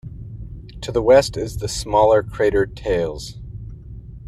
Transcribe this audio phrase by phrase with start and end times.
[0.81, 3.37] To the west is the smaller crater Thales.